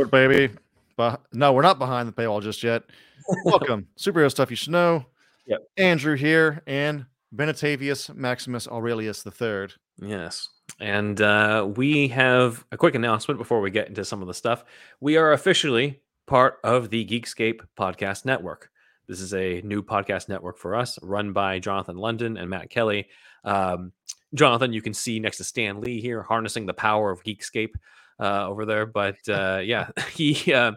[0.00, 0.54] Discord, baby.
[0.96, 2.82] But no, we're not behind the paywall just yet.
[3.44, 5.04] Welcome, superhero stuff you should know.
[5.46, 5.60] Yep.
[5.76, 9.68] Andrew here and Benetavius Maximus Aurelius III.
[9.98, 10.48] Yes.
[10.80, 14.64] And uh, we have a quick announcement before we get into some of the stuff.
[15.00, 18.70] We are officially part of the Geekscape Podcast Network.
[19.06, 23.08] This is a new podcast network for us, run by Jonathan London and Matt Kelly.
[23.44, 23.92] Um,
[24.34, 27.74] Jonathan, you can see next to Stan Lee here, harnessing the power of Geekscape
[28.20, 28.86] uh, over there.
[28.86, 30.52] But uh, yeah, he.
[30.52, 30.72] Uh,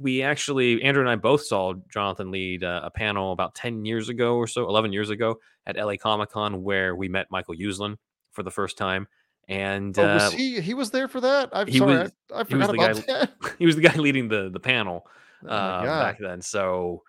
[0.00, 4.08] we actually, Andrew and I both saw Jonathan lead uh, a panel about 10 years
[4.08, 7.96] ago or so, 11 years ago at LA Comic Con, where we met Michael Uslan
[8.30, 9.08] for the first time.
[9.48, 10.60] And Oh, uh, was he?
[10.60, 11.50] He was there for that.
[11.52, 13.32] I'm sorry, was- I, I forgot about guy- that.
[13.58, 15.04] he was the guy leading the the panel
[15.44, 16.42] Oh uh, back then.
[16.42, 17.02] So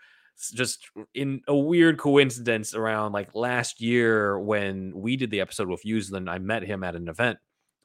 [0.53, 5.83] just in a weird coincidence around like last year when we did the episode with
[5.83, 7.38] Uslan, I met him at an event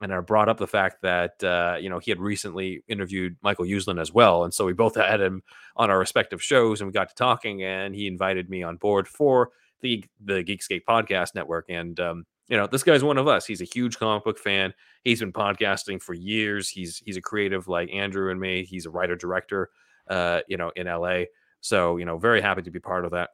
[0.04, 3.64] and I brought up the fact that uh, you know he had recently interviewed Michael
[3.64, 5.42] Uslan as well, and so we both had him
[5.76, 9.08] on our respective shows, and we got to talking, and he invited me on board
[9.08, 13.46] for the the Geekscape Podcast Network, and um, you know this guy's one of us.
[13.46, 14.74] He's a huge comic book fan.
[15.04, 16.68] He's been podcasting for years.
[16.68, 18.62] He's he's a creative like Andrew and me.
[18.62, 19.70] He's a writer director,
[20.10, 21.22] uh, you know, in LA.
[21.62, 23.30] So you know, very happy to be part of that,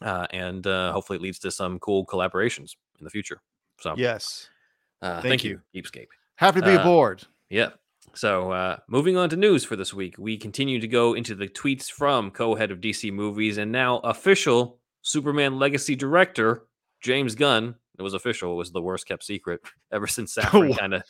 [0.00, 3.42] uh, and uh, hopefully it leads to some cool collaborations in the future.
[3.80, 4.48] So Yes.
[5.02, 6.08] Uh, thank thank, you, Geekscape.
[6.36, 7.24] Happy to be Uh, aboard.
[7.50, 7.70] Yeah.
[8.14, 11.46] So uh, moving on to news for this week, we continue to go into the
[11.48, 16.64] tweets from co-head of DC Movies and now official Superman Legacy director
[17.00, 17.74] James Gunn.
[17.98, 18.52] It was official.
[18.52, 19.60] It was the worst kept secret
[19.92, 21.02] ever since Safran kind of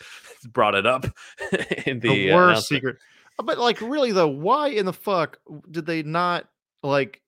[0.53, 1.05] brought it up
[1.87, 2.97] in the, The, uh, worst secret.
[3.39, 5.39] Uh, But like, really though, why in the fuck
[5.71, 6.47] did they not
[6.83, 7.23] like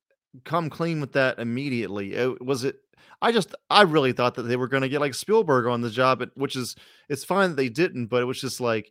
[0.45, 2.17] come clean with that immediately?
[2.19, 2.77] Uh, Was it?
[3.23, 5.91] I just, I really thought that they were going to get like Spielberg on the
[5.91, 6.77] job, which is,
[7.09, 8.91] it's fine that they didn't, but it was just like,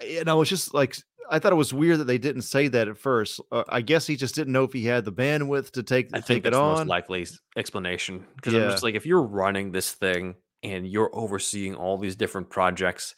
[0.00, 0.96] you know, it's just like
[1.30, 3.40] I thought it was weird that they didn't say that at first.
[3.50, 6.18] Uh, I guess he just didn't know if he had the bandwidth to take I
[6.18, 7.26] take think it that's the most likely
[7.56, 12.16] explanation because I'm just like, if you're running this thing and you're overseeing all these
[12.16, 13.14] different projects,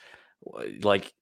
[0.82, 1.12] like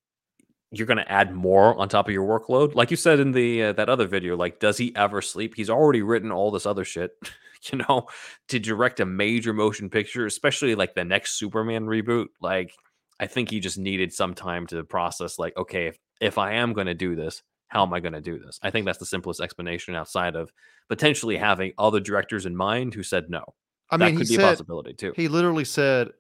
[0.70, 2.74] you're going to add more on top of your workload.
[2.74, 5.54] Like you said in the uh, that other video, like does he ever sleep?
[5.54, 7.12] He's already written all this other shit,
[7.72, 8.08] you know,
[8.48, 12.28] to direct a major motion picture, especially like the next Superman reboot.
[12.40, 12.72] Like
[13.20, 15.38] I think he just needed some time to process.
[15.38, 18.20] Like, okay, if if I am going to do this, how am I going to
[18.20, 18.58] do this?
[18.62, 20.52] I think that's the simplest explanation outside of
[20.88, 23.44] potentially having other directors in mind who said no.
[23.90, 25.12] I that mean, could he be a possibility too.
[25.16, 26.10] he literally said,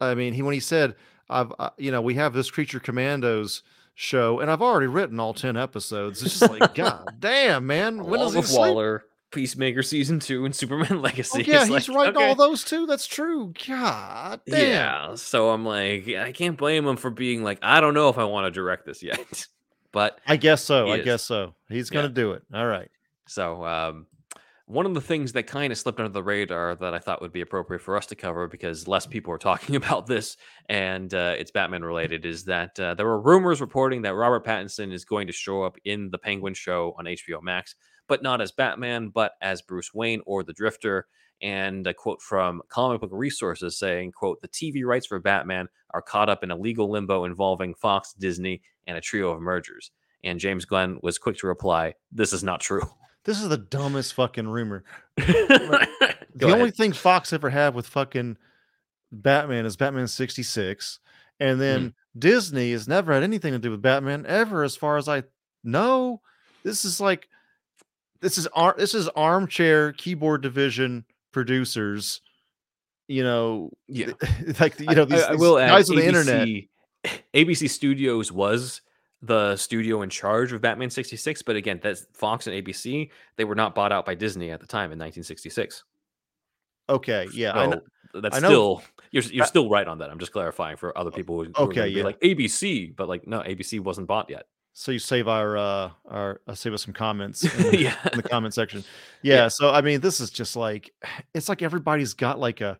[0.00, 0.94] I mean, he when he said,
[1.30, 3.62] "I've uh, you know we have this Creature Commandos
[3.94, 8.20] show, and I've already written all ten episodes." It's just like, God damn, man, when
[8.20, 8.58] Along does he sleep?
[8.58, 11.40] Waller, Peacemaker season two, and Superman Legacy.
[11.40, 12.86] Oh, yeah, It's he's like, writing all those too.
[12.86, 13.52] That's true.
[13.66, 14.68] God damn.
[14.68, 18.18] Yeah, so I'm like, I can't blame him for being like, I don't know if
[18.18, 19.46] I want to direct this yet,
[19.92, 20.88] but I guess so.
[20.88, 21.04] I is.
[21.04, 21.54] guess so.
[21.68, 22.42] He's gonna do it.
[22.54, 22.90] All right.
[23.26, 24.06] So, um,
[24.66, 27.32] one of the things that kind of slipped under the radar that I thought would
[27.32, 30.36] be appropriate for us to cover because less people are talking about this
[30.68, 34.92] and uh, it's Batman related is that uh, there were rumors reporting that Robert Pattinson
[34.92, 37.74] is going to show up in the Penguin show on HBO Max,
[38.08, 41.06] but not as Batman, but as Bruce Wayne or the Drifter.
[41.40, 46.02] And a quote from comic book resources saying, quote, the TV rights for Batman are
[46.02, 49.90] caught up in a legal limbo involving Fox, Disney, and a trio of mergers.
[50.22, 52.82] And James Gunn was quick to reply, this is not true.
[53.24, 54.82] This is the dumbest fucking rumor.
[56.34, 58.36] The only thing Fox ever had with fucking
[59.12, 60.98] Batman is Batman 66.
[61.40, 62.18] And then Mm-hmm.
[62.18, 65.22] Disney has never had anything to do with Batman ever, as far as I
[65.64, 66.20] know.
[66.62, 67.28] This is like
[68.22, 72.22] this is ar- this is armchair keyboard division producers,
[73.08, 74.12] you know, Yeah.
[74.60, 76.48] like you know, I- these, I, I these will add, guys on the internet.
[77.34, 78.80] ABC Studios was
[79.20, 83.10] the studio in charge of Batman 66, but again, that's Fox and ABC.
[83.36, 85.84] They were not bought out by Disney at the time in 1966.
[86.88, 88.20] Okay, yeah, I So know.
[88.20, 88.82] that's I still
[89.12, 90.10] you're you're still right on that.
[90.10, 92.04] I'm just clarifying for other people who, who are okay, be yeah.
[92.04, 94.46] like ABC, but like no, ABC wasn't bought yet.
[94.74, 98.16] So you save our uh our uh, save us some comments in the, yeah, in
[98.16, 98.84] the comment section.
[99.24, 100.92] Yeah, so I mean this is just like
[101.34, 102.78] it's like everybody's got like a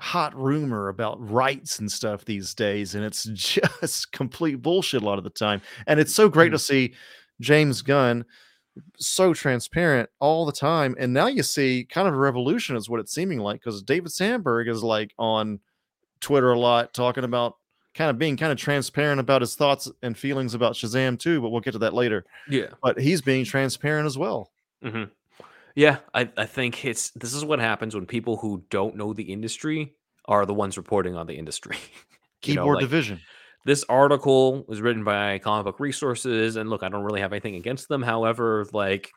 [0.00, 5.18] hot rumor about rights and stuff these days and it's just complete bullshit a lot
[5.18, 5.60] of the time.
[5.86, 6.94] And it's so great to see
[7.40, 8.24] James Gunn
[8.98, 13.00] so transparent all the time and now you see kind of a revolution is what
[13.00, 15.60] it's seeming like because David Sandberg is like on
[16.20, 17.56] Twitter a lot talking about
[17.94, 21.50] kind of being kind of transparent about his thoughts and feelings about Shazam too, but
[21.50, 22.24] we'll get to that later.
[22.48, 22.68] yeah.
[22.82, 24.50] But he's being transparent as well.
[24.82, 25.04] hmm
[25.74, 29.32] Yeah, I, I think it's this is what happens when people who don't know the
[29.32, 29.94] industry
[30.26, 31.76] are the ones reporting on the industry.
[32.44, 33.20] You know, Keyboard like, division.
[33.64, 37.54] this article was written by comic book resources and look i don't really have anything
[37.54, 39.12] against them however like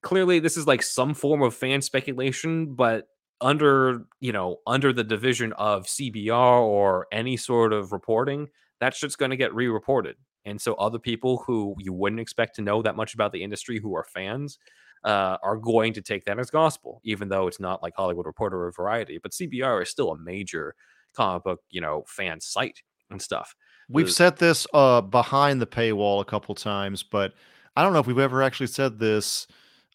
[0.00, 3.08] clearly this is like some form of fan speculation but
[3.42, 8.48] under you know under the division of cbr or any sort of reporting
[8.80, 12.62] that shit's going to get re-reported and so other people who you wouldn't expect to
[12.62, 14.58] know that much about the industry who are fans
[15.04, 18.64] uh, are going to take that as gospel even though it's not like hollywood reporter
[18.64, 20.74] or variety but cbr is still a major
[21.14, 23.54] comic book you know fan site and stuff
[23.88, 27.34] We've The- said this uh behind the paywall a couple times, but
[27.76, 29.46] I don't know if we've ever actually said this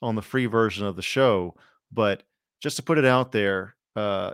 [0.01, 1.55] on the free version of the show.
[1.91, 2.21] But
[2.61, 4.33] just to put it out there, uh,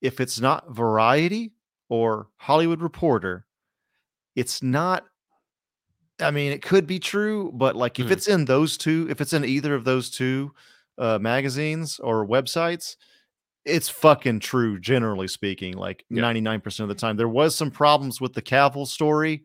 [0.00, 1.52] if it's not Variety
[1.88, 3.46] or Hollywood Reporter,
[4.36, 5.04] it's not.
[6.20, 8.10] I mean, it could be true, but like if Mhm.
[8.10, 10.52] it's in those two, if it's in either of those two
[10.98, 12.96] uh, magazines or websites,
[13.64, 14.80] it's fucking true.
[14.80, 18.42] Generally speaking, like ninety nine percent of the time, there was some problems with the
[18.42, 19.44] Cavill story.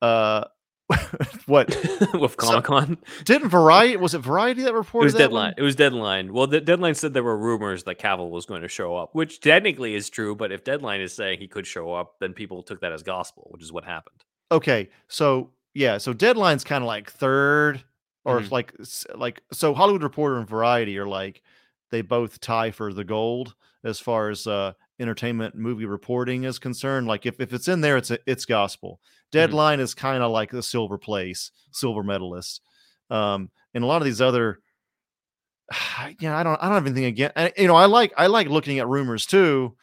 [0.00, 0.44] Uh,
[1.46, 1.68] what
[2.14, 2.98] with Comic Con.
[3.24, 3.96] didn't Variety?
[3.96, 5.04] Was it Variety that reported?
[5.04, 5.44] It was that deadline.
[5.46, 5.54] one?
[5.58, 6.32] It was deadline.
[6.32, 9.40] Well, the deadline said there were rumors that Cavill was going to show up, which
[9.40, 10.34] technically is true.
[10.36, 13.48] But if deadline is saying he could show up, then people took that as gospel,
[13.50, 14.22] which is what happened.
[14.52, 17.82] Okay, so yeah, so Deadline's kind of like third,
[18.24, 18.50] or Mhm.
[18.52, 18.72] like
[19.16, 21.42] like so Hollywood Reporter and Variety are like
[21.90, 23.54] they both tie for the gold
[23.84, 27.06] as far as uh entertainment movie reporting is concerned.
[27.06, 29.00] Like if, if it's in there, it's a, it's gospel.
[29.32, 32.62] Deadline is kind of like the silver place, silver medalist.
[33.10, 34.60] Um, and a lot of these other
[36.20, 37.32] yeah, I don't I don't have anything again.
[37.56, 39.76] You know, I like I like looking at rumors too.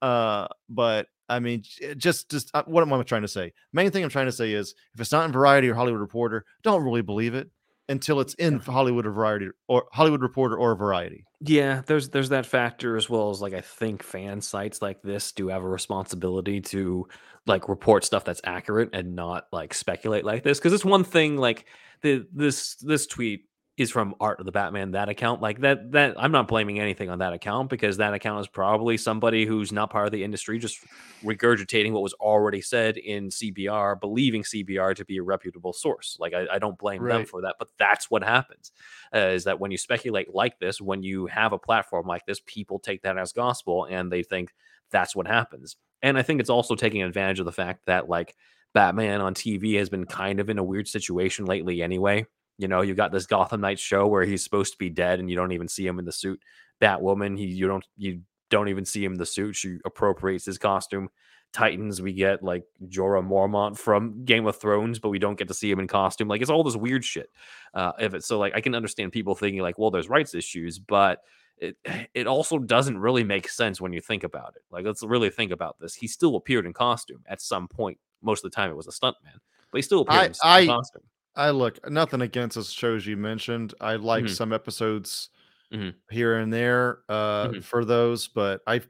[0.00, 1.62] Uh, but I mean,
[1.96, 3.52] just just uh, what am I trying to say?
[3.72, 6.44] Main thing I'm trying to say is if it's not in Variety or Hollywood Reporter,
[6.62, 7.50] don't really believe it
[7.88, 11.24] until it's in Hollywood or Variety or Hollywood Reporter or Variety.
[11.40, 15.32] Yeah, there's there's that factor as well as like I think fan sites like this
[15.32, 17.08] do have a responsibility to
[17.46, 21.36] like report stuff that's accurate and not like speculate like this because it's one thing
[21.36, 21.66] like
[22.02, 23.46] the this this tweet
[23.78, 27.08] is from Art of the Batman that account like that that I'm not blaming anything
[27.08, 30.58] on that account because that account is probably somebody who's not part of the industry
[30.58, 30.78] just
[31.24, 36.34] regurgitating what was already said in CBR believing CBR to be a reputable source like
[36.34, 38.72] I, I don't blame them for that but that's what happens
[39.14, 42.40] uh, is that when you speculate like this, when you have a platform like this,
[42.44, 44.52] people take that as gospel and they think
[44.90, 45.76] that's what happens.
[46.02, 48.34] And I think it's also taking advantage of the fact that like
[48.74, 52.26] Batman on TV has been kind of in a weird situation lately anyway.
[52.58, 55.28] You know, you got this Gotham Knights show where he's supposed to be dead and
[55.28, 56.40] you don't even see him in the suit.
[56.80, 58.20] Batwoman, he you don't you
[58.50, 59.56] don't even see him in the suit.
[59.56, 61.08] She appropriates his costume.
[61.52, 65.54] Titans, we get like Jorah Mormont from Game of Thrones, but we don't get to
[65.54, 66.28] see him in costume.
[66.28, 67.30] Like it's all this weird shit.
[67.74, 70.78] Uh, if it's so, like I can understand people thinking like, well, there's rights issues,
[70.78, 71.20] but
[71.58, 71.76] it
[72.14, 74.62] it also doesn't really make sense when you think about it.
[74.70, 75.94] Like let's really think about this.
[75.94, 77.98] He still appeared in costume at some point.
[78.22, 79.38] Most of the time, it was a stuntman,
[79.70, 81.02] but he still appeared I- in I- in costume.
[81.36, 83.74] I look nothing against those shows you mentioned.
[83.80, 84.28] I like Mhm.
[84.28, 85.30] some episodes
[85.70, 86.02] Mhm.
[86.10, 87.62] here and there uh, Mhm.
[87.62, 88.82] for those, but I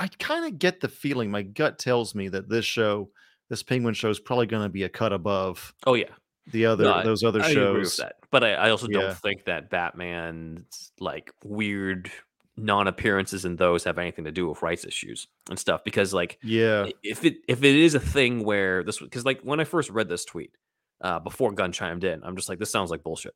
[0.00, 1.30] I kind of get the feeling.
[1.30, 3.12] My gut tells me that this show,
[3.50, 6.14] this Penguin show, is probably going to be a cut above Oh yeah,
[6.46, 8.06] the other No, those other I shows.
[8.30, 8.88] But I, I also Yeah.
[8.88, 12.10] don't think that Batman's like weird
[12.56, 15.84] non-appearances in those have anything to do with rights issues and stuff.
[15.84, 19.60] Because like Yeah, if it if it is a thing where this because like when
[19.60, 20.52] I first read this tweet
[21.02, 23.34] uh, before Gunn chimed in, I'm just like this sounds like bullshit.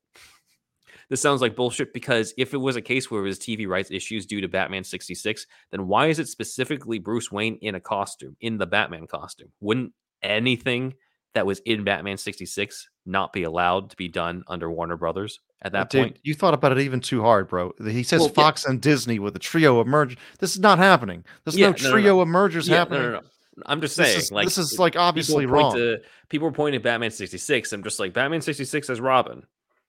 [1.09, 3.91] This sounds like bullshit because if it was a case where it was TV rights
[3.93, 8.37] issues due to Batman 66, then why is it specifically Bruce Wayne in a costume,
[8.41, 9.53] in the Batman costume?
[9.61, 9.93] Wouldn't
[10.23, 10.95] anything
[11.35, 15.73] that was in Batman 66 not be allowed to be done under Warner Brothers at
[15.73, 16.19] that Dude, point?
[16.25, 17.73] you thought about it even too hard, bro.
[17.85, 18.35] He says Well, yeah.
[18.35, 20.17] Fox and Disney with a trio of mergers.
[20.41, 21.25] This is not happening.
[21.45, 21.93] There's Yeah, no no, no, no.
[21.93, 23.21] trio of mergers Yeah, happening.
[23.57, 23.73] No, no, no.
[23.73, 25.75] I'm just This saying, is, like this is like obviously wrong.
[25.75, 25.99] To,
[26.29, 27.73] people were pointing at Batman 66.
[27.73, 29.45] I'm just like, Batman 66 as Robin.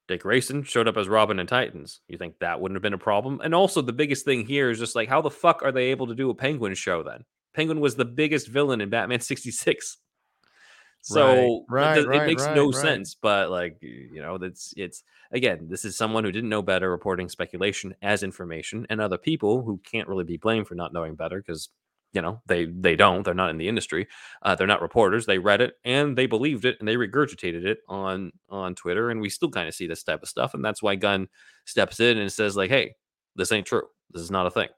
[0.07, 2.00] Dick Grayson showed up as Robin in Titans.
[2.07, 3.41] You think that wouldn't have been a problem?
[3.43, 6.07] And also, the biggest thing here is just like, how the fuck are they able
[6.07, 7.25] to do a Penguin show then?
[7.53, 9.97] Penguin was the biggest villain in Batman 66.
[11.01, 12.75] So Right, it, right, it makes right, no right.
[12.75, 13.15] sense.
[13.15, 17.29] But like, you know, that's it's again, this is someone who didn't know better reporting
[17.29, 21.38] speculation as information, and other people who can't really be blamed for not knowing better
[21.38, 21.69] because
[22.13, 24.07] you know they they don't they're not in the industry
[24.41, 27.79] uh, they're not reporters they read it and they believed it and they regurgitated it
[27.87, 30.81] on on twitter and we still kind of see this type of stuff and that's
[30.81, 31.27] why gunn
[31.65, 32.93] steps in and says like hey
[33.35, 34.69] this ain't true this is not a thing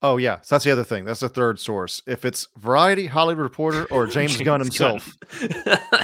[0.00, 1.04] Oh yeah, so that's the other thing.
[1.04, 2.02] That's the third source.
[2.06, 5.16] If it's Variety, Hollywood Reporter, or James, Gunn himself,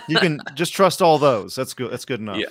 [0.09, 1.55] you can just trust all those.
[1.55, 1.93] That's good.
[1.93, 2.39] That's good enough.
[2.39, 2.47] Yeah.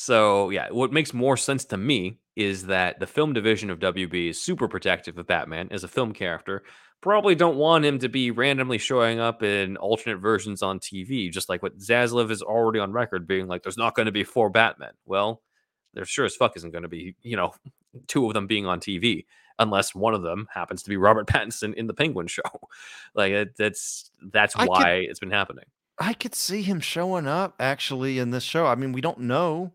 [0.00, 4.30] So yeah, what makes more sense to me is that the film division of WB
[4.30, 6.62] is super protective of Batman as a film character,
[7.00, 11.48] probably don't want him to be randomly showing up in alternate versions on TV, just
[11.48, 14.50] like what Zaslav is already on record being like, there's not going to be four
[14.50, 14.92] Batmen.
[15.04, 15.42] Well,
[15.94, 17.52] there sure as fuck isn't going to be, you know,
[18.06, 19.26] two of them being on TV
[19.58, 22.42] unless one of them happens to be Robert Pattinson in the Penguin show.
[23.16, 25.64] like it, that's that's I why could- it's been happening.
[25.98, 28.64] I could see him showing up actually in this show.
[28.66, 29.72] I mean, we don't know.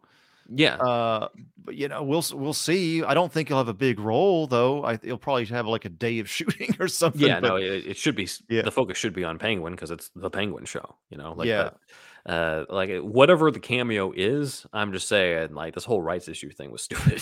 [0.56, 0.76] Yeah.
[0.76, 1.28] Uh,
[1.64, 3.04] but you know, we'll we'll see.
[3.04, 4.84] I don't think he'll have a big role though.
[4.84, 7.22] I he'll probably have like a day of shooting or something.
[7.22, 8.62] yeah, but no, it, it should be Yeah.
[8.64, 11.72] the focus should be on Penguin because it's the Penguin show, you know, like Yeah.
[12.26, 16.72] Uh, like whatever the cameo is, I'm just saying, like this whole rights issue thing
[16.72, 17.22] was stupid.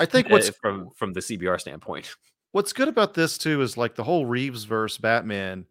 [0.00, 2.14] I think uh, what's from from the CBR standpoint.
[2.52, 5.66] What's good about this too is like the whole Reeves verse Batman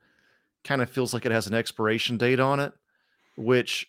[0.64, 2.72] kind of feels like it has an expiration date on it,
[3.38, 3.88] which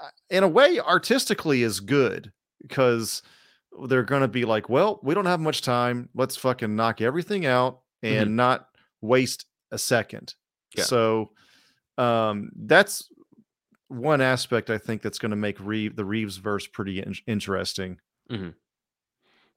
[0.00, 3.22] uh, in a way artistically is good because
[3.88, 6.08] they're going to be like, well, we don't have much time.
[6.14, 8.68] Let's fucking knock everything out and not
[9.00, 10.34] waste a second.
[10.76, 10.84] Yeah.
[10.84, 11.30] So
[11.98, 13.08] um that's
[13.88, 17.98] one aspect I think that's going to make Reeve the Reeves verse pretty in- interesting.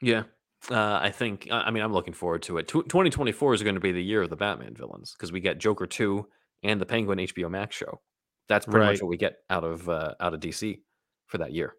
[0.01, 0.24] Yeah.
[0.69, 2.67] Uh, I think, I mean, I'm looking forward to it.
[2.67, 5.57] Tw 2024 is going to be the year of the Batman villains because we get
[5.59, 6.27] Joker 2
[6.63, 8.01] and the Penguin HBO Max show.
[8.50, 8.91] That's pretty Right.
[8.93, 10.79] much what we get out of uh, out of DC
[11.27, 11.75] for that year.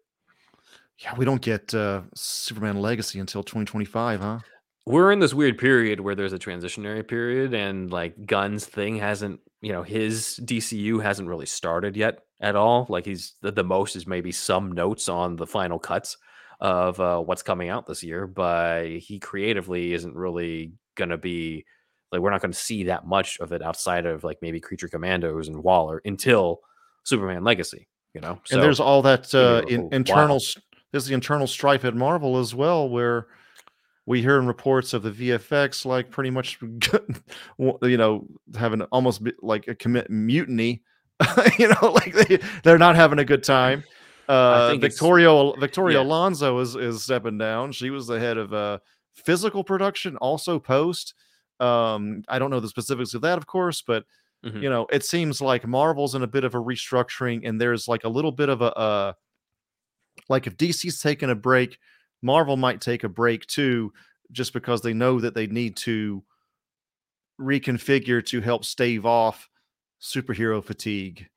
[0.99, 4.39] Yeah, we don't get uh Superman Legacy until 2025, huh?
[4.85, 9.41] We're in this weird period where there's a transitionary period and like Gunn's thing hasn't,
[9.61, 12.85] you know, his DCU hasn't really started yet at all.
[12.87, 16.15] Like he's the, the most is maybe some notes on the final cuts
[16.59, 21.65] of uh, what's coming out this year, but he creatively isn't really going to be
[22.11, 24.87] like we're not going to see that much of it outside of like maybe Creature
[24.87, 26.61] Commandos and Waller until
[27.03, 28.39] Superman Legacy, you know.
[28.51, 30.37] and there's all that uh, in, internal.
[30.37, 30.63] while.
[30.97, 33.27] S- There's the internal strife at Marvel as well, where
[34.05, 36.59] we hear in reports of the VFX like pretty much,
[37.57, 38.25] you know,
[38.57, 40.81] having almost like a commit mutiny.
[41.57, 43.83] you know, like they they're not having a good time.
[44.27, 46.03] Uh, Victoria Victoria yeah.
[46.03, 47.71] Alonso is is stepping down.
[47.71, 48.77] She was the head of uh,
[49.15, 51.13] physical production, also post.
[51.59, 54.05] Um, I don't know the specifics of that, of course, but
[54.45, 54.61] Mhm.
[54.61, 58.03] you know, it seems like Marvel's in a bit of a restructuring, and there's like
[58.03, 59.13] a little bit of a uh,
[60.29, 61.77] like if DC's taking a break,
[62.21, 63.93] Marvel might take a break too,
[64.31, 66.23] just because they know that they need to
[67.39, 69.49] reconfigure to help stave off
[70.01, 71.27] superhero fatigue.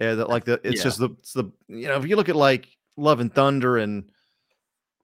[0.00, 0.84] Yeah, that like the it's Yeah.
[0.84, 4.10] just the it's the you know if you look at like Love and Thunder and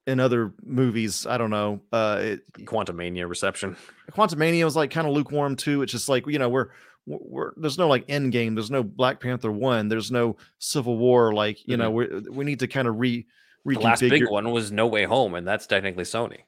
[0.09, 3.77] and other movies, I don't know, uh, it, Quantumania reception.
[4.13, 5.83] Quantumania was like kind of lukewarm too.
[5.83, 6.69] It's just like you know we're
[7.07, 8.55] we're there's no like end game.
[8.55, 9.89] There's no Black Panther one.
[9.89, 11.33] There's no Civil War.
[11.33, 13.27] Like you know we we need to kind of re
[13.65, 14.31] The last big reconfigure.
[14.31, 16.41] one was No Way Home, and that's technically Sony.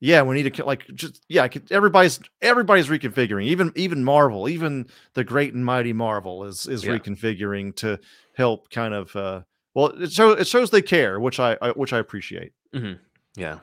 [0.00, 1.48] Yeah, we need to like just yeah.
[1.70, 3.44] Everybody's everybody's reconfiguring.
[3.44, 6.92] Even even Marvel, even the great and mighty Marvel is is Yeah.
[6.98, 7.98] reconfiguring to
[8.34, 9.14] help kind of.
[9.16, 9.40] uh
[9.74, 12.52] Well, it shows it shows they care, which I, I which I appreciate.
[13.36, 13.60] Yeah.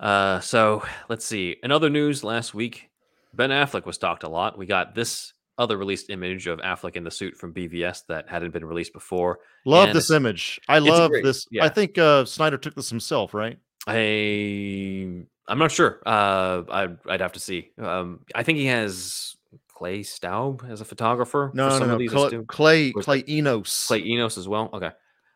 [0.00, 1.56] Uh, so let's see.
[1.62, 2.88] In other news last week,
[3.34, 4.56] Ben Affleck was talked a lot.
[4.58, 8.52] We got this other released image of Affleck in the suit from BVS that hadn't
[8.52, 9.40] been released before.
[9.64, 10.60] Love And this image.
[10.68, 11.46] I love great- this.
[11.60, 13.58] I think uh Snyder took this himself, right?
[13.86, 16.00] I I'm not sure.
[16.04, 17.70] Uh, I I'd have to see.
[17.78, 19.34] Um, I think he has
[19.72, 21.50] Clay Staub as a photographer.
[21.54, 21.94] No, for no, some no.
[21.94, 22.92] of these Clay.
[22.92, 23.86] Clay, Enos.
[23.86, 24.68] Clay Enos as well.
[24.74, 24.90] Okay.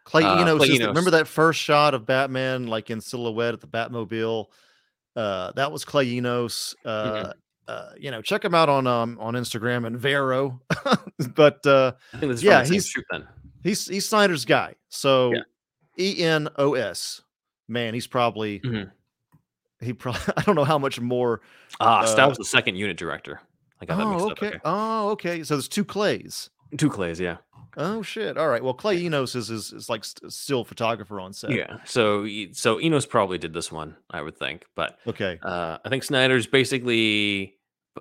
[0.04, 0.58] Clay uh, Enos.
[0.58, 4.46] Clay is the- remember that first shot of Batman, like in silhouette at the Batmobile?
[5.16, 6.74] Uh, that was Clay Enos.
[6.84, 7.30] Uh, Mm-hmm.
[7.68, 10.60] Uh, you know, check him out on um on Instagram and Vero.
[11.34, 13.04] but uh, I think this is Yeah, from the same he's- shoot
[13.62, 14.74] he's he's Snyder's guy.
[14.88, 15.32] So
[15.98, 17.22] E N O S.
[17.68, 18.90] Man, he's probably Mhm.
[19.80, 21.40] he probably I don't know how much more.
[21.80, 23.40] Ah, uh, Staub's the second unit director.
[23.80, 24.32] I got that mixed Oh, up.
[24.38, 24.46] okay.
[24.48, 24.58] Okay.
[24.64, 25.42] Oh, okay.
[25.44, 26.50] So there's two Clays.
[26.78, 27.38] Two Clays, yeah.
[27.76, 28.36] Oh shit.
[28.36, 28.62] All right.
[28.62, 31.50] Well, Clay Enos is is, is like st- still photographer on set.
[31.50, 31.78] Yeah.
[31.84, 34.64] So so Enos probably did this one, I would think.
[34.76, 35.38] But Okay.
[35.42, 37.56] uh, I think Snyder's basically,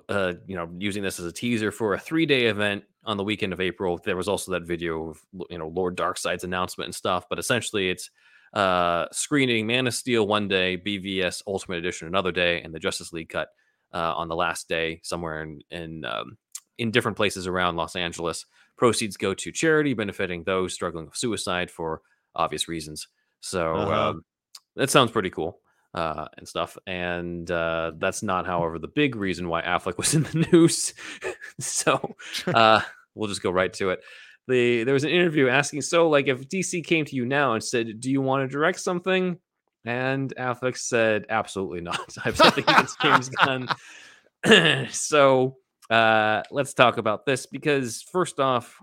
[0.08, 3.52] uh, you know, using this as a teaser for a three-day event on the weekend
[3.52, 3.98] of April.
[4.04, 7.24] There was also that video of you know Lord Darkseid's announcement and stuff.
[7.30, 8.10] But essentially, it's
[8.54, 13.12] uh, screening Man of Steel one day, BVS Ultimate Edition another day, and the Justice
[13.12, 13.48] League cut
[13.94, 16.36] uh, on the last day somewhere in in um,
[16.78, 18.44] in different places around Los Angeles.
[18.82, 22.02] Proceeds go to charity benefiting those struggling with suicide for
[22.34, 23.06] obvious reasons.
[23.38, 24.08] So Uh-huh.
[24.10, 24.24] um,
[24.74, 25.60] that sounds pretty cool
[25.94, 26.76] uh, and stuff.
[26.84, 30.94] And uh, that's not, however, the big reason why Affleck was in the news.
[31.60, 32.16] so
[32.52, 32.80] uh,
[33.14, 34.00] we'll just go right to it.
[34.48, 37.62] The there was an interview asking, so like if DC came to you now and
[37.62, 39.38] said, "Do you want to direct something?"
[39.84, 42.16] And Affleck said, "Absolutely not.
[42.24, 43.68] I've said it's James Gunn.
[44.90, 45.58] so
[45.92, 48.80] uh, let's talk about this because first off,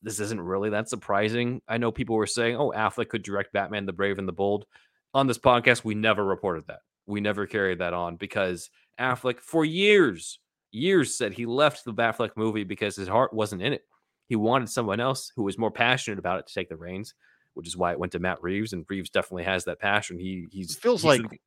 [0.00, 1.60] this isn't really that surprising.
[1.66, 4.66] I know people were saying, "Oh, Affleck could direct Batman: The Brave and the Bold."
[5.12, 6.78] On this podcast, we never reported that.
[7.06, 10.38] We never carried that on because Affleck, for years,
[10.70, 13.82] years said he left the Batfleck movie because his heart wasn't in it.
[14.28, 17.12] He wanted someone else who was more passionate about it to take the reins,
[17.54, 18.72] which is why it went to Matt Reeves.
[18.72, 20.16] And Reeves definitely has that passion.
[20.16, 21.40] He he's It feels he's like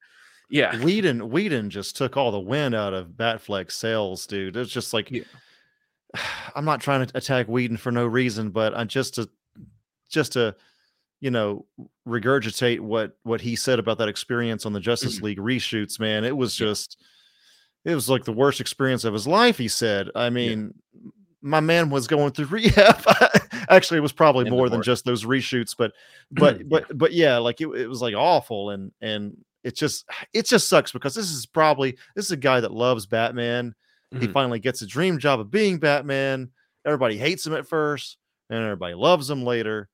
[0.50, 4.56] yeah, Whedon Whedon just took all the wind out of Batfleck's sails, dude.
[4.58, 5.24] It's just like Yeah.
[6.56, 9.30] I'm not trying to attack Whedon for no reason, but I just to
[10.10, 10.56] just to
[11.22, 11.66] you know
[12.08, 15.24] regurgitate what what he said about that experience on the Justice Mhm.
[15.24, 16.24] League reshoots, man.
[16.24, 17.02] It was just
[17.84, 20.10] it was like the worst experience of his life, he said.
[20.16, 20.74] I mean,
[21.42, 23.04] my man was going through rehab.
[23.70, 25.92] Actually, it was probably And more than just those reshoots, but
[26.32, 26.64] but Yeah.
[26.68, 30.70] but but yeah, like it, it was like awful and and it just it just
[30.70, 33.76] sucks because this is probably this is a guy that loves Batman.
[34.12, 34.32] He Mhm.
[34.34, 36.52] finally gets a dream job of being Batman.
[36.86, 38.18] Everybody hates him at first,
[38.50, 39.90] and everybody loves him later.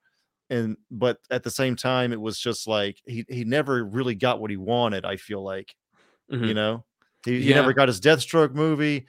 [0.52, 4.40] And but at the same time, it was just like he he never really got
[4.42, 5.06] what he wanted.
[5.06, 5.74] I feel like
[6.30, 6.56] you Mhm.
[6.56, 6.86] know
[7.26, 9.08] he, he never got his Deathstroke movie,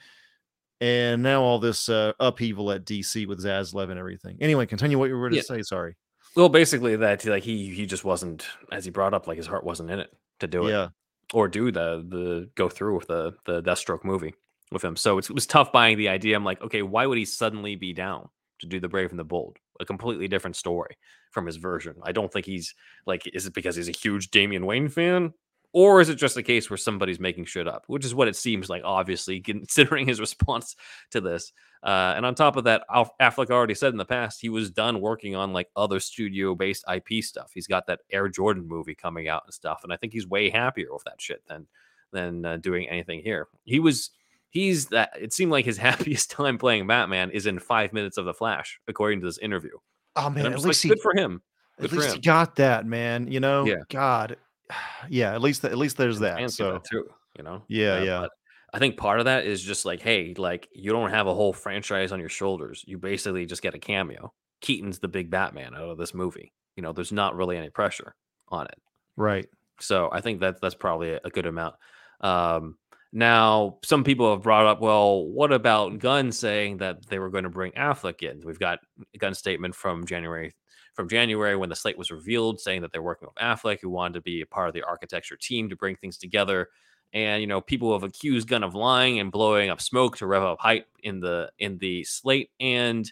[0.81, 4.37] and now all this uh, upheaval at DC with Zaslav and everything.
[4.39, 5.41] Anyway, continue what you were to Yeah.
[5.41, 5.61] say.
[5.61, 5.95] Sorry.
[6.35, 9.63] Well, basically that like he he just wasn't as he brought up like his heart
[9.65, 10.11] wasn't in it
[10.43, 10.89] to do it Yeah,
[11.33, 14.35] or do the the go through with the the Deathstroke movie
[14.71, 14.95] with him.
[14.95, 16.35] So it's, it was tough buying the idea.
[16.35, 19.23] I'm like, okay, why would he suddenly be down to do the Brave and the
[19.23, 19.57] Bold?
[19.79, 20.97] A completely different story
[21.31, 21.95] from his version.
[22.03, 22.73] I don't think he's
[23.05, 25.33] like, is it because he's a huge Damian Wayne fan?
[25.73, 28.35] Or is it just a case where somebody's making shit up, which is what it
[28.35, 30.75] seems like, obviously, considering his response
[31.11, 31.51] to this.
[31.81, 34.69] Uh, and on top of that, Alf- Affleck already said in the past he was
[34.71, 37.51] done working on like other studio based IP stuff.
[37.53, 40.49] He's got that Air Jordan movie coming out and stuff, and I think he's way
[40.49, 41.67] happier with that shit than
[42.13, 43.47] than uh, doing anything here.
[43.65, 44.11] He was
[44.49, 45.09] he's that.
[45.19, 48.79] It seemed like his happiest time playing Batman is in five minutes of the Flash,
[48.87, 49.75] according to this interview.
[50.15, 51.41] oh man, at least like, he good for him.
[51.79, 53.29] Good at least he got that, man.
[53.29, 53.81] You know, Yeah.
[53.89, 54.37] God,
[55.09, 55.33] yeah.
[55.33, 56.51] At least at least there's that.
[56.51, 57.05] So that too,
[57.37, 57.63] you know.
[57.67, 58.27] Yeah, Uh, yeah.
[58.73, 61.53] I think part of that is just like, hey, like you don't have a whole
[61.53, 62.83] franchise on your shoulders.
[62.87, 64.33] You basically just get a cameo.
[64.61, 66.53] Keaton's the big Batman out of this movie.
[66.75, 68.15] You know, there's not really any pressure
[68.49, 68.81] on it.
[69.15, 69.47] right.
[69.79, 71.75] So I think that that's probably a, a good amount.
[72.21, 72.77] Um,
[73.11, 77.43] now, some people have brought up, well, what about Gunn saying that they were going
[77.43, 78.41] to bring Affleck in?
[78.45, 78.79] We've got
[79.13, 80.53] a Gunn statement from January
[80.93, 84.13] from January when the slate was revealed, saying that they're working with Affleck, who wanted
[84.15, 86.69] to be a part of the architecture team to bring things together.
[87.13, 90.43] And you know, people have accused Gunn of lying and blowing up smoke to rev
[90.43, 92.49] up hype in the in the slate.
[92.59, 93.11] And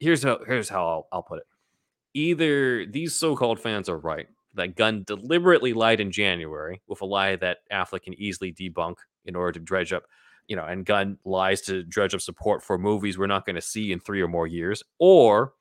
[0.00, 1.46] here's how here's how I'll, I'll put it:
[2.14, 7.36] either these so-called fans are right that Gunn deliberately lied in January with a lie
[7.36, 10.02] that Affleck can easily debunk in order to dredge up,
[10.46, 13.62] you know, and Gunn lies to dredge up support for movies we're not going to
[13.62, 15.54] see in three or more years, or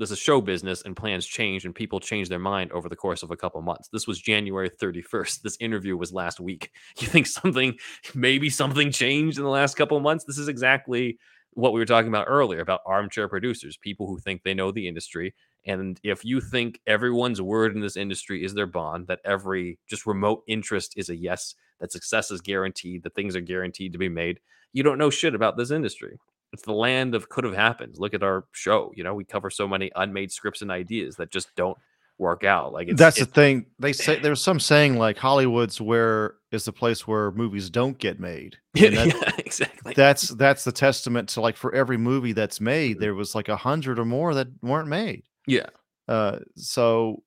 [0.00, 3.22] this is show business and plans change and people change their mind over the course
[3.22, 3.90] of a couple months.
[3.92, 5.42] This was January 31st.
[5.42, 6.70] This interview was last week.
[7.00, 7.76] You think something,
[8.14, 10.24] maybe something changed in the last couple months?
[10.24, 11.18] This is exactly
[11.52, 14.88] what we were talking about earlier about armchair producers, people who think they know the
[14.88, 15.34] industry.
[15.66, 20.06] And if you think everyone's word in this industry is their bond, that every just
[20.06, 24.08] remote interest is a yes, that success is guaranteed, that things are guaranteed to be
[24.08, 24.40] made,
[24.72, 26.18] you don't know shit about this industry.
[26.52, 27.94] It's the land of could have happened.
[27.98, 28.92] Look at our show.
[28.96, 31.78] You know, we cover so many unmade scripts and ideas that just don't
[32.18, 32.72] work out.
[32.72, 33.66] Like it's, That's the thing.
[33.78, 38.18] They say there's some saying like Hollywood's where is the place where movies don't get
[38.20, 38.56] made.
[38.74, 39.94] That- yeah, exactly.
[39.94, 43.00] that's that's the testament to like for every movie that's made, Mhm.
[43.00, 45.22] there was like a hundred or more that weren't made.
[45.46, 45.66] yeah.
[46.08, 47.22] Uh, so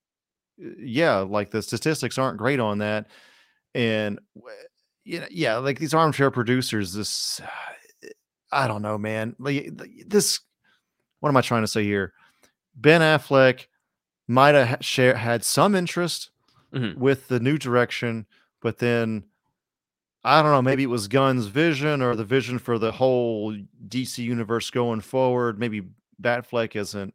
[0.63, 3.07] uh, yeah, like the statistics aren't great on that,
[3.73, 4.19] and
[5.21, 7.41] know, yeah, like these armchair producers, this
[8.53, 9.35] I don't know, man.
[10.07, 10.39] This,
[11.19, 12.13] what am I trying to say here?
[12.75, 13.67] Ben Affleck
[14.27, 16.31] might have share had some interest
[16.73, 16.97] Mhm.
[16.97, 18.25] with the new direction,
[18.61, 19.25] but then
[20.23, 23.53] I don't know, maybe it was Gunn's vision or the vision for the whole
[23.89, 25.59] DC universe going forward.
[25.59, 25.83] Maybe
[26.21, 27.13] Batfleck isn't,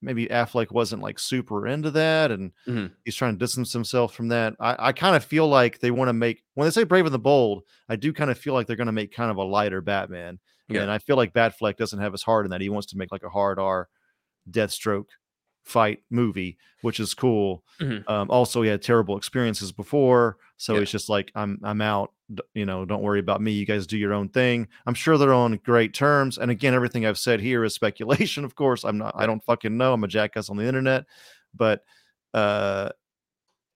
[0.00, 2.90] maybe Affleck wasn't like super into that and Mhm.
[3.04, 4.54] he's trying to distance himself from that.
[4.60, 7.14] I, I kind of feel like they want to make when they say Brave and
[7.14, 9.44] the Bold, I do kind of feel like they're going to make kind of a
[9.44, 10.38] lighter Batman.
[10.68, 10.82] Yeah.
[10.82, 12.60] And I feel like Batfleck doesn't have his heart in that.
[12.60, 13.88] He wants to make like a hard R
[14.50, 15.06] Deathstroke
[15.64, 17.62] fight movie, which is cool.
[17.80, 18.08] Mhm.
[18.08, 20.80] Um, also, he had terrible experiences before, so Yeah.
[20.80, 22.12] it's just like I'm I'm out.
[22.34, 23.52] d- You know, don't worry about me.
[23.52, 24.68] You guys do your own thing.
[24.86, 26.38] I'm sure they're on great terms.
[26.38, 28.44] And again, everything I've said here is speculation.
[28.44, 29.14] Of course, I'm not.
[29.16, 29.92] I don't fucking know.
[29.94, 31.04] I'm a jackass on the internet,
[31.54, 31.82] but
[32.34, 32.90] uh,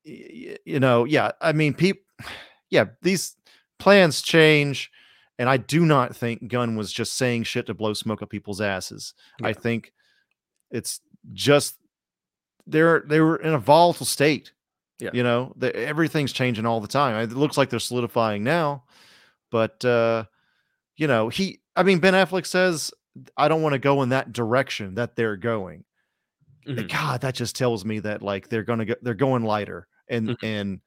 [0.06, 1.32] y- you know, yeah.
[1.40, 2.02] I mean, people,
[2.70, 2.86] yeah.
[3.02, 3.36] These
[3.78, 4.90] plans change,
[5.42, 8.60] And I do not think Gunn was just saying shit to blow smoke up people's
[8.60, 9.12] asses.
[9.42, 9.92] I think
[10.70, 11.00] it's
[11.32, 11.78] just
[12.64, 14.52] they're they were in a volatile state.
[15.00, 15.10] Yeah.
[15.12, 17.16] You know, the, everything's changing all the time.
[17.16, 18.84] It looks like they're solidifying now,
[19.50, 20.26] but uh,
[20.94, 22.92] you know, he I mean Ben Affleck says
[23.36, 25.82] I don't want to go in that direction that they're going.
[26.68, 26.88] Mhm.
[26.88, 30.36] God, that just tells me that like they're gonna go they're going lighter and Mhm.
[30.44, 30.80] and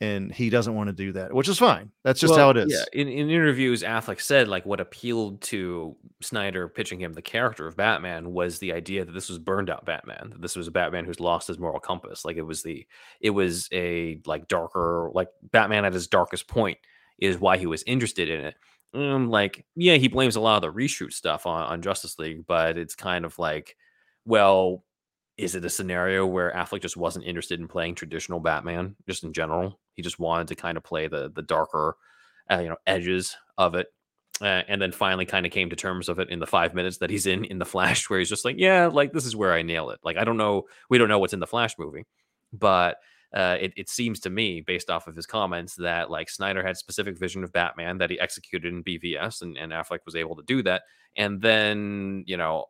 [0.00, 1.90] and he doesn't want to do that, which is fine.
[2.02, 2.72] That's just Well, how it is.
[2.72, 7.66] Yeah, in, in interviews, Affleck said like what appealed to Snyder pitching him the character
[7.66, 10.30] of Batman was the idea that this was burned out Batman.
[10.30, 12.24] That this was a Batman who's lost his moral compass.
[12.24, 12.86] Like it was the
[13.20, 16.78] it was a like darker like Batman at his darkest point
[17.18, 18.54] is why he was interested in it.
[18.94, 22.46] Um, like yeah, he blames a lot of the reshoot stuff on, on Justice League,
[22.46, 23.76] but it's kind of like,
[24.24, 24.84] well,
[25.36, 29.32] is it a scenario where Affleck just wasn't interested in playing traditional Batman, just in
[29.32, 29.80] general?
[29.94, 31.96] He just wanted to kind of play the the darker,
[32.50, 33.88] uh, you know, edges of it,
[34.40, 36.98] uh, and then finally kind of came to terms of it in the five minutes
[36.98, 39.52] that he's in in the Flash, where he's just like, yeah, like this is where
[39.52, 40.00] I nail it.
[40.02, 42.04] Like I don't know, we don't know what's in the Flash movie,
[42.52, 42.98] but
[43.34, 46.76] uh, it, it seems to me, based off of his comments, that like Snyder had
[46.76, 50.44] specific vision of Batman that he executed in BVS, and, and Affleck was able to
[50.44, 50.82] do that.
[51.16, 52.66] And then, you know,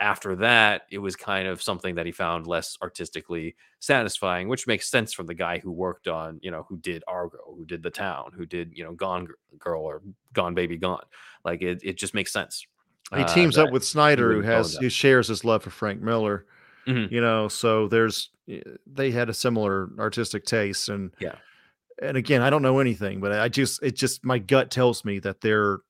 [0.00, 4.88] after that, it was kind of something that he found less artistically satisfying, which makes
[4.90, 7.90] sense from the guy who worked on, you know, who did Argo, who did The
[7.90, 11.04] Town, who did, you know, Gone Girl or Gone Baby Gone.
[11.44, 12.66] Like it, it just makes sense.
[13.14, 16.46] he uh, teams up with Snyder, who has who shares his love for Frank Miller.
[16.86, 17.10] Mhm.
[17.10, 21.34] You know, so there's eh, they had a similar artistic taste, and Yeah.
[22.00, 25.18] and again, I don't know anything, but I just it just my gut tells me
[25.20, 25.80] that they're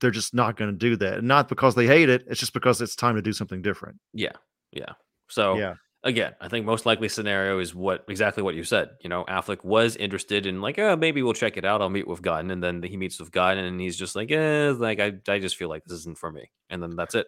[0.00, 2.24] they're just not going to do that, and not because they hate it.
[2.28, 3.96] It's just because it's time to do something different.
[4.12, 4.32] Yeah,
[4.72, 4.92] yeah.
[5.28, 5.74] So Yeah,
[6.04, 8.90] again, I think most likely scenario is what exactly what you said.
[9.02, 11.82] You know, Affleck was interested in like, oh, maybe we'll check it out.
[11.82, 14.70] I'll meet with Gunn, and then he meets with Gunn, and he's just like, eh,
[14.76, 17.26] like I, I just feel like this isn't for me, and then that's it.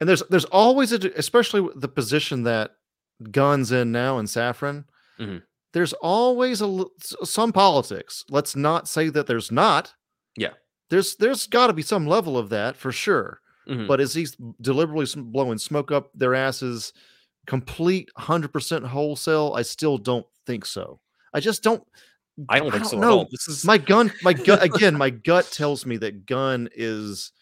[0.00, 2.72] and there's there's always a especially the position that
[3.30, 4.84] Gunn's in now in Safran.
[5.18, 5.42] Mhm.
[5.72, 6.84] There's always a
[7.22, 8.24] some politics.
[8.28, 9.94] Let's not say that there's not.
[10.36, 10.54] Yeah.
[10.90, 13.40] There's there's got to be some level of that for sure.
[13.68, 13.86] Mhm.
[13.86, 14.26] But is he
[14.60, 16.92] deliberately blowing smoke up their asses,
[17.46, 19.54] complete hundred percent wholesale?
[19.56, 21.00] I still don't think so.
[21.32, 21.82] I just don't.
[22.48, 23.28] I don't think so at all.
[23.30, 24.96] This is My gun, my gut again.
[24.96, 27.32] My gut tells me that Gunn is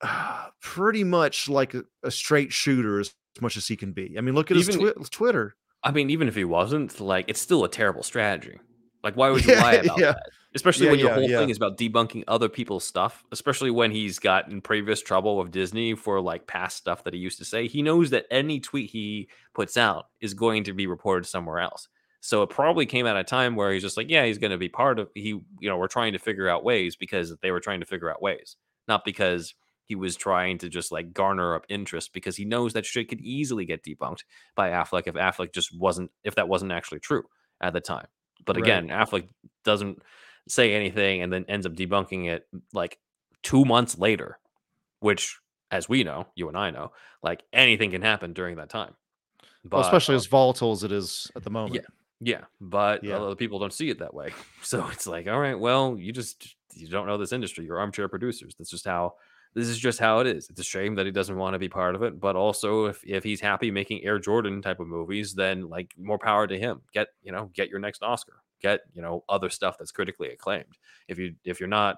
[0.00, 4.16] uh, pretty much like a, a straight shooter as much as he can be.
[4.18, 5.56] I mean, look at his twi- Twitter.
[5.82, 8.58] I mean, even if he wasn't, like, it's still a terrible strategy.
[9.02, 10.12] Like, why would you Yeah, lie about yeah.
[10.12, 10.30] that?
[10.54, 11.38] Especially Yeah, when your yeah, whole yeah.
[11.38, 13.24] thing is about debunking other people's stuff.
[13.32, 17.20] Especially when he's got in previous trouble with Disney for like past stuff that he
[17.20, 17.66] used to say.
[17.68, 21.88] He knows that any tweet he puts out is going to be reported somewhere else.
[22.20, 24.56] So it probably came at a time where he's just like, yeah, he's going to
[24.58, 25.10] be part of.
[25.14, 28.10] He, you know, we're trying to figure out ways because they were trying to figure
[28.10, 28.56] out ways,
[28.88, 29.54] not because
[29.86, 33.20] he was trying to just like garner up interest because he knows that shit could
[33.20, 34.22] easily get debunked
[34.56, 37.24] by Affleck if Affleck just wasn't if that wasn't actually true
[37.60, 38.06] at the time.
[38.46, 38.64] But Right.
[38.64, 39.28] again, Affleck
[39.64, 40.02] doesn't
[40.48, 42.98] say anything and then ends up debunking it like
[43.42, 44.38] two months later,
[45.00, 45.38] which,
[45.70, 48.94] as we know, you and I know, like anything can happen during that time.
[49.64, 51.74] But Well, especially uh, as volatile as it is at the moment.
[52.20, 53.18] yeah, Yeah, but Yeah.
[53.18, 54.32] other people don't see it that way.
[54.62, 57.64] So it's like, all right, well, you just you don't know this industry.
[57.66, 58.54] You're armchair producers.
[58.58, 59.14] That's just how
[59.54, 60.48] this is just how it is.
[60.50, 63.02] It's a shame that he doesn't want to be part of it, but also if
[63.04, 66.80] if he's happy making Air Jordan type of movies, then like more power to him.
[66.92, 68.42] Get you know get your next Oscar.
[68.64, 70.78] Get you know other stuff that's critically acclaimed.
[71.06, 71.96] If you if you're not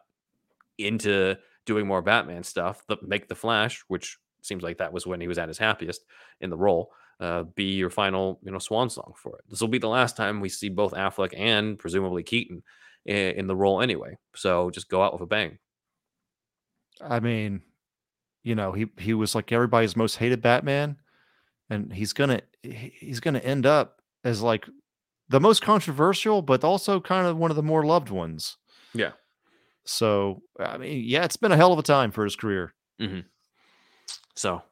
[0.79, 5.21] into doing more Batman stuff, the, make the Flash, which seems like that was when
[5.21, 6.05] he was at his happiest
[6.41, 9.45] in the role uh, be your final, you know, swan song for it.
[9.49, 12.63] This will be the last time we see both Affleck and presumably Keaton
[13.07, 14.19] in, in the role anyway.
[14.35, 15.59] So just go out with a bang.
[17.01, 17.63] I mean,
[18.43, 20.97] you know, he he was like everybody's most hated Batman,
[21.69, 24.67] and he's gonna he's gonna end up as like
[25.29, 28.57] the most controversial, but also kind of one of the more loved ones.
[28.95, 29.13] Yeah.
[29.85, 32.75] So I mean, yeah, it's been a hell of a time for his career.
[34.35, 34.63] So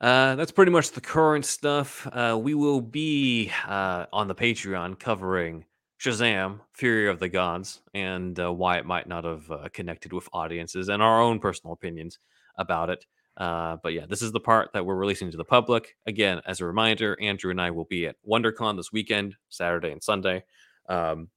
[0.00, 2.06] uh, that's pretty much the current stuff.
[2.12, 5.64] Uh, we will be uh, on the Patreon covering
[6.00, 10.28] Shazam, Fury of the Gods, and uh, why it might not have uh, connected with
[10.32, 12.18] audiences and our own personal opinions
[12.56, 13.04] about it.
[13.38, 15.96] Uh, but yeah, this is the part that we're releasing to the public.
[16.06, 20.02] Again, as a reminder, Andrew and I will be at WonderCon this weekend, Saturday and
[20.02, 20.44] Sunday.
[20.88, 21.28] Um,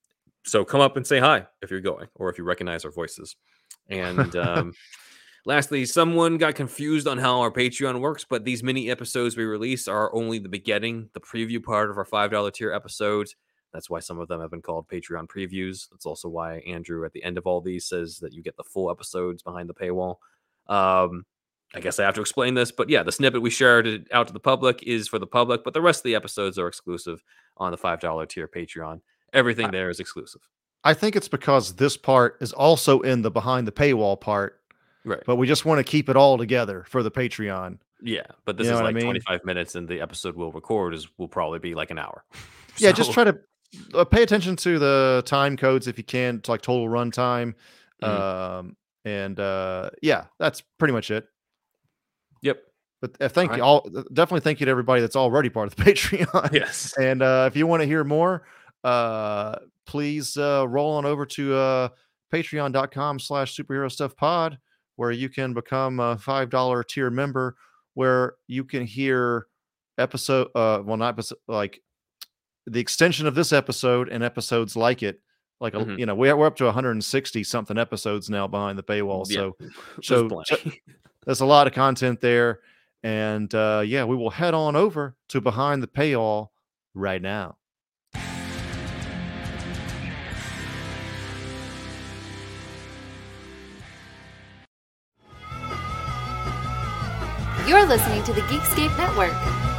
[0.44, 3.36] so come up and say hi if you're going or if you recognize our voices.
[3.88, 4.74] And um,
[5.44, 9.88] Lastly, someone got confused on how our Patreon works, but these mini episodes we release
[9.88, 13.36] are only the beginning, the preview part of our $5 tier episodes.
[13.74, 15.90] That's why some of them have been called Patreon previews.
[15.90, 18.64] That's also why Andrew at the end of all these says that you get the
[18.64, 20.18] full episodes behind the paywall.
[20.68, 21.26] Um,
[21.74, 24.34] I guess I have to explain this, but yeah, the snippet we shared out to
[24.34, 27.24] the public is for the public, but the rest of the episodes are exclusive
[27.58, 29.02] on the $5 tier Patreon.
[29.34, 30.42] Everything there is exclusive.
[30.84, 34.60] I think it's because this part is also in the behind the paywall part.
[35.06, 35.22] Right.
[35.26, 37.80] But we just want to keep it all together for the Patreon.
[38.02, 39.04] Yeah, but this you is like I mean?
[39.04, 42.24] 25 minutes and the episode we'll record is will probably be like an hour.
[42.34, 42.40] so.
[42.78, 43.38] Yeah, just try to
[43.94, 47.54] uh, pay attention to the time codes if you can, to like total runtime.
[48.02, 48.06] Mm-hmm.
[48.06, 51.28] Um and uh yeah, that's pretty much it.
[52.42, 52.64] Yep.
[53.02, 53.90] But uh, thank all you all.
[53.96, 56.54] Uh, definitely thank you to everybody that's already part of the Patreon.
[56.54, 56.94] Yes.
[56.98, 58.44] And uh, if you want to hear more,
[58.84, 61.90] uh, please uh, roll on over to uh,
[62.32, 64.58] patreon.com slash superhero stuff pod,
[64.96, 67.56] where you can become a $5 tier member,
[67.96, 69.48] where you can hear
[69.98, 71.82] episode, uh, well, not episode, like
[72.68, 75.20] the extension of this episode and episodes like it.
[75.60, 76.00] Like, mm-hmm.
[76.00, 79.26] you know, we're, we're up to 160 something episodes now behind the paywall.
[79.30, 79.52] Yeah.
[80.02, 80.44] So, so,
[81.26, 82.60] there's a lot of content there.
[83.04, 86.50] And uh, yeah, we will head on over to behind the paywall
[86.94, 87.58] right now.
[97.68, 99.71] You're listening to the Geekscape Network.